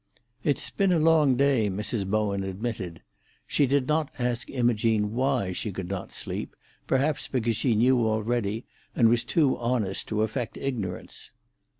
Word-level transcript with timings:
"It's 0.43 0.71
been 0.71 0.91
a 0.91 0.97
long 0.97 1.35
day," 1.35 1.69
Mrs. 1.69 2.07
Bowen 2.09 2.43
admitted. 2.43 3.03
She 3.45 3.67
did 3.67 3.87
not 3.87 4.09
ask 4.17 4.49
Imogene 4.49 5.11
why 5.13 5.51
she 5.51 5.71
could 5.71 5.89
not 5.89 6.11
sleep, 6.11 6.55
perhaps 6.87 7.27
because 7.27 7.55
she 7.55 7.75
knew 7.75 7.99
already, 8.07 8.65
and 8.95 9.09
was 9.09 9.23
too 9.23 9.55
honest 9.59 10.07
to 10.07 10.23
affect 10.23 10.57
ignorance. 10.57 11.29